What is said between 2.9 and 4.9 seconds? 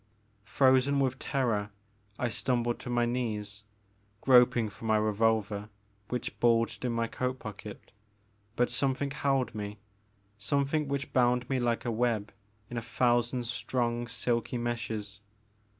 knees, groping for